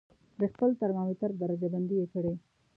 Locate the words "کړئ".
2.13-2.35